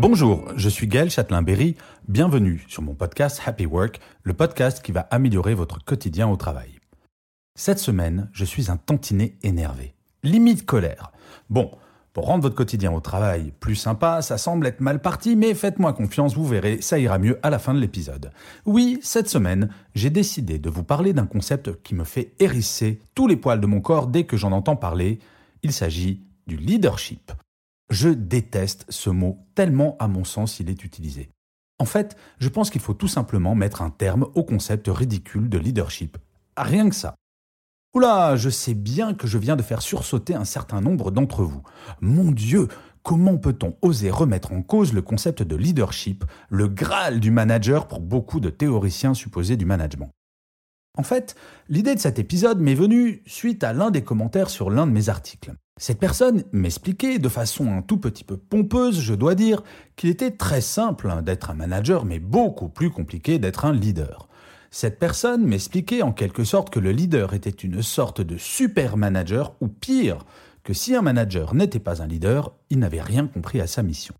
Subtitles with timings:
[0.00, 1.76] Bonjour, je suis Gaël Châtelain-Berry.
[2.08, 6.70] Bienvenue sur mon podcast Happy Work, le podcast qui va améliorer votre quotidien au travail.
[7.54, 9.92] Cette semaine, je suis un tantinet énervé.
[10.22, 11.12] Limite colère.
[11.50, 11.70] Bon,
[12.14, 15.92] pour rendre votre quotidien au travail plus sympa, ça semble être mal parti, mais faites-moi
[15.92, 18.32] confiance, vous verrez, ça ira mieux à la fin de l'épisode.
[18.64, 23.26] Oui, cette semaine, j'ai décidé de vous parler d'un concept qui me fait hérisser tous
[23.26, 25.18] les poils de mon corps dès que j'en entends parler.
[25.62, 27.32] Il s'agit du leadership.
[27.90, 31.28] Je déteste ce mot tellement à mon sens il est utilisé.
[31.80, 35.58] En fait, je pense qu'il faut tout simplement mettre un terme au concept ridicule de
[35.58, 36.18] leadership.
[36.56, 37.14] Rien que ça.
[37.94, 41.62] Oula, je sais bien que je viens de faire sursauter un certain nombre d'entre vous.
[42.00, 42.68] Mon Dieu,
[43.02, 48.00] comment peut-on oser remettre en cause le concept de leadership, le Graal du manager pour
[48.00, 50.10] beaucoup de théoriciens supposés du management?
[50.96, 51.34] En fait,
[51.68, 55.08] l'idée de cet épisode m'est venue suite à l'un des commentaires sur l'un de mes
[55.08, 55.54] articles.
[55.80, 59.62] Cette personne m'expliquait de façon un tout petit peu pompeuse, je dois dire,
[59.96, 64.28] qu'il était très simple d'être un manager mais beaucoup plus compliqué d'être un leader.
[64.70, 69.54] Cette personne m'expliquait en quelque sorte que le leader était une sorte de super manager,
[69.62, 70.26] ou pire,
[70.64, 74.14] que si un manager n'était pas un leader, il n'avait rien compris à sa mission.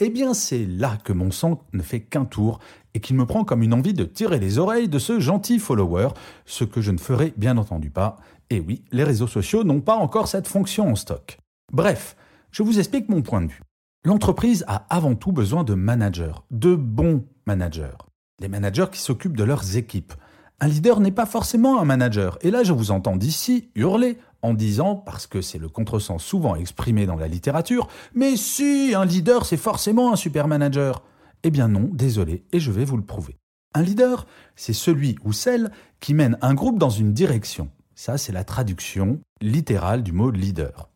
[0.00, 2.60] Eh bien, c'est là que mon sang ne fait qu'un tour
[2.94, 6.08] et qu'il me prend comme une envie de tirer les oreilles de ce gentil follower,
[6.46, 8.16] ce que je ne ferai bien entendu pas.
[8.50, 11.38] Et oui, les réseaux sociaux n'ont pas encore cette fonction en stock.
[11.72, 12.16] Bref,
[12.50, 13.62] je vous explique mon point de vue.
[14.04, 17.96] L'entreprise a avant tout besoin de managers, de bons managers
[18.40, 20.12] des managers qui s'occupent de leurs équipes.
[20.60, 22.38] Un leader n'est pas forcément un manager.
[22.42, 26.54] Et là, je vous entends d'ici hurler en disant, parce que c'est le contresens souvent
[26.54, 31.02] exprimé dans la littérature, mais si, un leader, c'est forcément un super manager.
[31.44, 33.38] Eh bien non, désolé, et je vais vous le prouver.
[33.74, 34.26] Un leader,
[34.56, 37.70] c'est celui ou celle qui mène un groupe dans une direction.
[37.94, 40.88] Ça, c'est la traduction littérale du mot leader.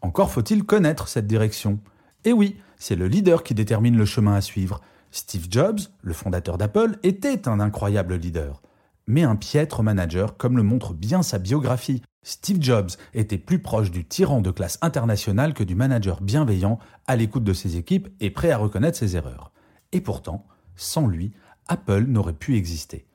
[0.00, 1.80] Encore faut-il connaître cette direction.
[2.24, 4.80] Et oui, c'est le leader qui détermine le chemin à suivre.
[5.10, 8.60] Steve Jobs, le fondateur d'Apple, était un incroyable leader,
[9.06, 12.02] mais un piètre manager comme le montre bien sa biographie.
[12.22, 17.16] Steve Jobs était plus proche du tyran de classe internationale que du manager bienveillant, à
[17.16, 19.53] l'écoute de ses équipes et prêt à reconnaître ses erreurs.
[19.94, 20.44] Et pourtant,
[20.76, 21.32] sans lui,
[21.68, 23.06] Apple n'aurait pu exister.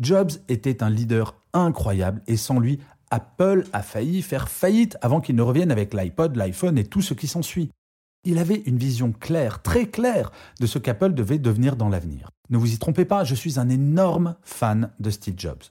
[0.00, 2.78] Jobs était un leader incroyable et sans lui,
[3.10, 7.14] Apple a failli faire faillite avant qu'il ne revienne avec l'iPod, l'iPhone et tout ce
[7.14, 7.70] qui s'ensuit.
[8.24, 12.30] Il avait une vision claire, très claire, de ce qu'Apple devait devenir dans l'avenir.
[12.50, 15.62] Ne vous y trompez pas, je suis un énorme fan de Steve Jobs.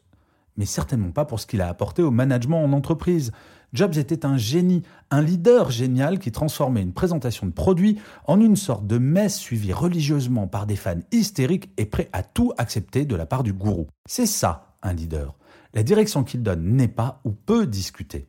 [0.57, 3.31] Mais certainement pas pour ce qu'il a apporté au management en entreprise.
[3.73, 8.55] Jobs était un génie, un leader génial qui transformait une présentation de produit en une
[8.55, 13.15] sorte de messe suivie religieusement par des fans hystériques et prêts à tout accepter de
[13.15, 13.87] la part du gourou.
[14.07, 15.35] C'est ça, un leader.
[15.73, 18.27] La direction qu'il donne n'est pas ou peut discuter.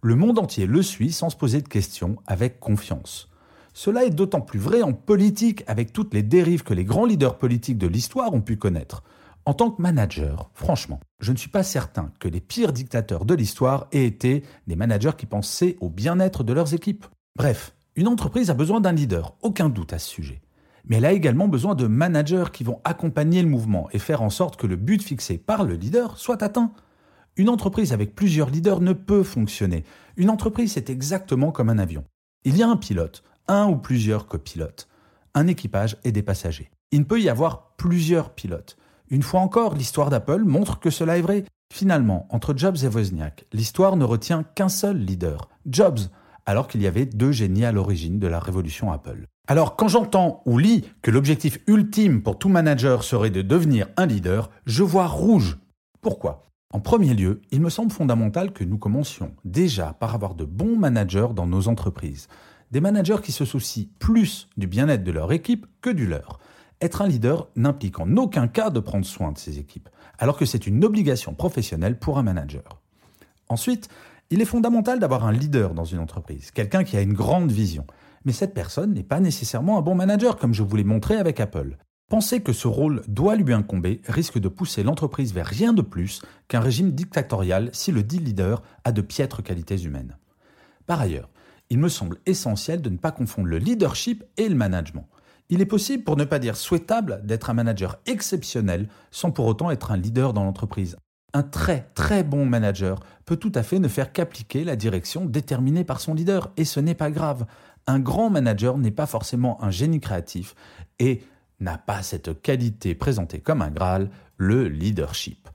[0.00, 3.28] Le monde entier le suit sans se poser de questions, avec confiance.
[3.72, 7.38] Cela est d'autant plus vrai en politique avec toutes les dérives que les grands leaders
[7.38, 9.04] politiques de l'histoire ont pu connaître.
[9.44, 13.34] En tant que manager, franchement, je ne suis pas certain que les pires dictateurs de
[13.34, 17.06] l'histoire aient été des managers qui pensaient au bien-être de leurs équipes.
[17.34, 20.42] Bref, une entreprise a besoin d'un leader, aucun doute à ce sujet.
[20.84, 24.30] Mais elle a également besoin de managers qui vont accompagner le mouvement et faire en
[24.30, 26.72] sorte que le but fixé par le leader soit atteint.
[27.36, 29.84] Une entreprise avec plusieurs leaders ne peut fonctionner.
[30.16, 32.04] Une entreprise, c'est exactement comme un avion.
[32.44, 34.88] Il y a un pilote, un ou plusieurs copilotes,
[35.34, 36.70] un équipage et des passagers.
[36.92, 38.76] Il ne peut y avoir plusieurs pilotes.
[39.12, 41.44] Une fois encore, l'histoire d'Apple montre que cela est vrai.
[41.70, 45.98] Finalement, entre Jobs et Wozniak, l'histoire ne retient qu'un seul leader, Jobs,
[46.46, 49.26] alors qu'il y avait deux génies à l'origine de la révolution Apple.
[49.48, 54.06] Alors quand j'entends ou lis que l'objectif ultime pour tout manager serait de devenir un
[54.06, 55.58] leader, je vois rouge.
[56.00, 56.46] Pourquoi?
[56.72, 60.78] En premier lieu, il me semble fondamental que nous commencions déjà par avoir de bons
[60.78, 62.28] managers dans nos entreprises
[62.72, 66.40] des managers qui se soucient plus du bien-être de leur équipe que du leur.
[66.82, 69.88] Être un leader n'implique en aucun cas de prendre soin de ses équipes,
[70.18, 72.82] alors que c'est une obligation professionnelle pour un manager.
[73.48, 73.88] Ensuite,
[74.30, 77.86] il est fondamental d'avoir un leader dans une entreprise, quelqu'un qui a une grande vision.
[78.24, 81.38] Mais cette personne n'est pas nécessairement un bon manager, comme je vous l'ai montré avec
[81.38, 81.76] Apple.
[82.08, 86.20] Penser que ce rôle doit lui incomber risque de pousser l'entreprise vers rien de plus
[86.48, 90.16] qu'un régime dictatorial si le dit leader a de piètres qualités humaines.
[90.86, 91.30] Par ailleurs,
[91.70, 95.06] il me semble essentiel de ne pas confondre le leadership et le management.
[95.48, 99.70] Il est possible, pour ne pas dire souhaitable, d'être un manager exceptionnel sans pour autant
[99.70, 100.96] être un leader dans l'entreprise.
[101.34, 105.84] Un très très bon manager peut tout à fait ne faire qu'appliquer la direction déterminée
[105.84, 107.46] par son leader, et ce n'est pas grave.
[107.86, 110.54] Un grand manager n'est pas forcément un génie créatif,
[110.98, 111.22] et
[111.60, 115.48] n'a pas cette qualité présentée comme un Graal, le leadership.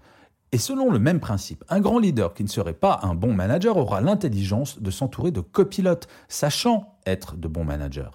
[0.53, 3.77] Et selon le même principe, un grand leader qui ne serait pas un bon manager
[3.77, 8.11] aura l'intelligence de s'entourer de copilotes, sachant être de bons managers.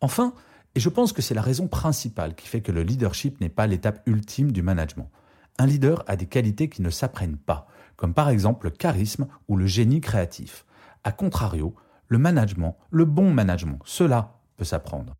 [0.00, 0.32] Enfin,
[0.74, 3.66] et je pense que c'est la raison principale qui fait que le leadership n'est pas
[3.66, 5.10] l'étape ultime du management,
[5.58, 9.56] un leader a des qualités qui ne s'apprennent pas, comme par exemple le charisme ou
[9.56, 10.64] le génie créatif.
[11.04, 11.74] A contrario,
[12.08, 15.16] le management, le bon management, cela peut s'apprendre.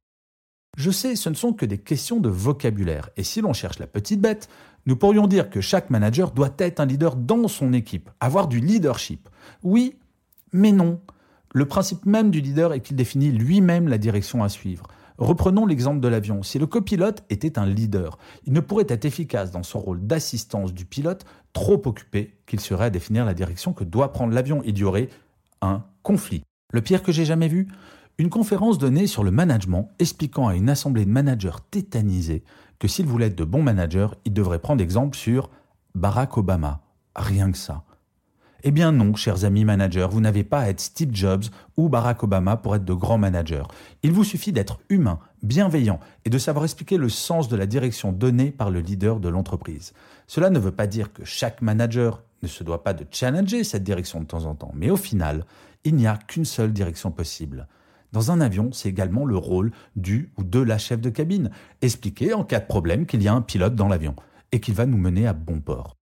[0.79, 3.87] Je sais, ce ne sont que des questions de vocabulaire, et si l'on cherche la
[3.87, 4.49] petite bête,
[4.87, 8.61] nous pourrions dire que chaque manager doit être un leader dans son équipe, avoir du
[8.61, 9.29] leadership.
[9.63, 9.99] Oui,
[10.53, 11.01] mais non.
[11.53, 14.87] Le principe même du leader est qu'il définit lui-même la direction à suivre.
[15.21, 16.43] Reprenons l'exemple de l'avion.
[16.43, 20.73] Si le copilote était un leader, il ne pourrait être efficace dans son rôle d'assistance
[20.73, 24.63] du pilote, trop occupé qu'il serait à définir la direction que doit prendre l'avion.
[24.65, 25.11] Il y aurait
[25.61, 26.43] un conflit.
[26.73, 27.69] Le pire que j'ai jamais vu,
[28.17, 32.43] une conférence donnée sur le management expliquant à une assemblée de managers tétanisés
[32.79, 35.51] que s'ils voulaient être de bons managers, ils devraient prendre exemple sur
[35.95, 36.81] Barack Obama.
[37.15, 37.85] Rien que ça.
[38.63, 41.45] Eh bien non, chers amis managers, vous n'avez pas à être Steve Jobs
[41.79, 43.63] ou Barack Obama pour être de grands managers.
[44.03, 48.13] Il vous suffit d'être humain, bienveillant et de savoir expliquer le sens de la direction
[48.13, 49.95] donnée par le leader de l'entreprise.
[50.27, 53.85] Cela ne veut pas dire que chaque manager ne se doit pas de challenger cette
[53.85, 55.47] direction de temps en temps, mais au final,
[55.85, 57.67] il n'y a qu'une seule direction possible.
[58.13, 61.51] Dans un avion, c'est également le rôle du ou de la chef de cabine.
[61.81, 64.17] Expliquer en cas de problème qu'il y a un pilote dans l'avion
[64.53, 66.00] et qu'il va nous mener à bon port.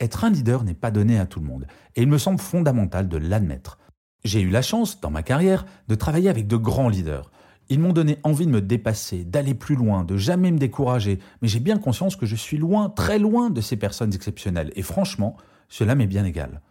[0.00, 1.66] Être un leader n'est pas donné à tout le monde
[1.96, 3.78] et il me semble fondamental de l'admettre.
[4.24, 7.30] J'ai eu la chance, dans ma carrière, de travailler avec de grands leaders.
[7.68, 11.48] Ils m'ont donné envie de me dépasser, d'aller plus loin, de jamais me décourager, mais
[11.48, 15.36] j'ai bien conscience que je suis loin, très loin de ces personnes exceptionnelles et franchement,
[15.68, 16.62] cela m'est bien égal.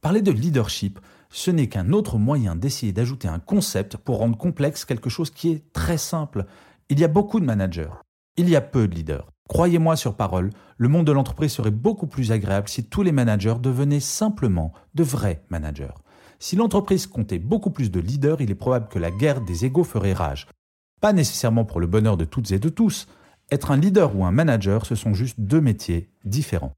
[0.00, 1.00] Parler de leadership,
[1.30, 5.50] ce n'est qu'un autre moyen d'essayer d'ajouter un concept pour rendre complexe quelque chose qui
[5.50, 6.44] est très simple.
[6.90, 7.90] Il y a beaucoup de managers,
[8.36, 9.31] il y a peu de leaders.
[9.48, 13.56] Croyez-moi sur parole, le monde de l'entreprise serait beaucoup plus agréable si tous les managers
[13.60, 15.94] devenaient simplement de vrais managers.
[16.38, 19.84] Si l'entreprise comptait beaucoup plus de leaders, il est probable que la guerre des égaux
[19.84, 20.48] ferait rage.
[21.00, 23.08] Pas nécessairement pour le bonheur de toutes et de tous.
[23.50, 26.72] Être un leader ou un manager, ce sont juste deux métiers différents.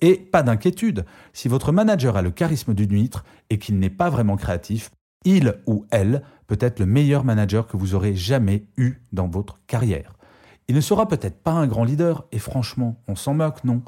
[0.00, 4.10] Et pas d'inquiétude, si votre manager a le charisme d'une huître et qu'il n'est pas
[4.10, 4.90] vraiment créatif,
[5.24, 9.60] il ou elle peut être le meilleur manager que vous aurez jamais eu dans votre
[9.66, 10.13] carrière.
[10.68, 13.82] Il ne sera peut-être pas un grand leader, et franchement, on s'en moque, non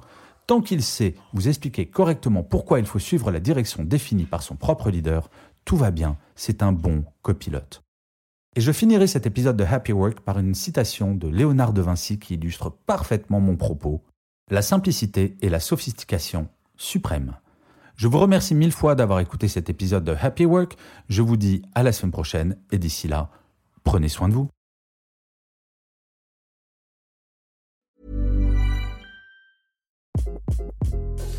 [0.46, 4.54] Tant qu'il sait vous expliquer correctement pourquoi il faut suivre la direction définie par son
[4.54, 5.28] propre leader,
[5.64, 7.82] tout va bien, c'est un bon copilote.
[8.54, 12.18] Et je finirai cet épisode de Happy Work par une citation de Léonard de Vinci
[12.18, 14.02] qui illustre parfaitement mon propos
[14.50, 17.34] la simplicité et la sophistication suprême.
[17.96, 20.76] Je vous remercie mille fois d'avoir écouté cet épisode de Happy Work.
[21.08, 23.30] Je vous dis à la semaine prochaine et d'ici là,
[23.82, 24.48] prenez soin de vous.